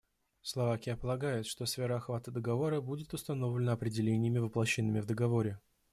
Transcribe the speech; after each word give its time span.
Словакия 0.41 0.97
полагает, 0.97 1.45
что 1.45 1.67
сфера 1.67 1.97
охвата 1.97 2.31
договора 2.31 2.81
будет 2.81 3.13
установлена 3.13 3.73
определениями, 3.73 4.39
воплощенными 4.39 4.99
в 4.99 5.05
договоре. 5.05 5.59